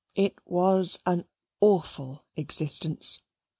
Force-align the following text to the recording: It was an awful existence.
It 0.15 0.33
was 0.47 0.97
an 1.05 1.25
awful 1.59 2.25
existence. 2.35 3.21